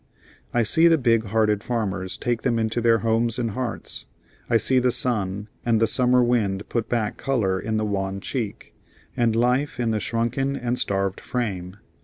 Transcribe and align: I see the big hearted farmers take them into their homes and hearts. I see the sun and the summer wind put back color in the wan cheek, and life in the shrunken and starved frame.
I 0.51 0.63
see 0.63 0.87
the 0.87 0.97
big 0.97 1.25
hearted 1.25 1.63
farmers 1.63 2.17
take 2.17 2.41
them 2.41 2.57
into 2.57 2.81
their 2.81 2.97
homes 3.05 3.37
and 3.37 3.51
hearts. 3.51 4.07
I 4.49 4.57
see 4.57 4.79
the 4.79 4.91
sun 4.91 5.47
and 5.63 5.79
the 5.79 5.85
summer 5.85 6.23
wind 6.23 6.67
put 6.69 6.89
back 6.89 7.17
color 7.17 7.59
in 7.59 7.77
the 7.77 7.85
wan 7.85 8.19
cheek, 8.19 8.73
and 9.15 9.35
life 9.35 9.79
in 9.79 9.91
the 9.91 9.99
shrunken 9.99 10.55
and 10.55 10.79
starved 10.79 11.21
frame. 11.21 11.77